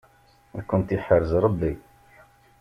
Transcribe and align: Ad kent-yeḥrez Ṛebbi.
Ad 0.57 0.63
kent-yeḥrez 0.69 1.31
Ṛebbi. 1.43 1.73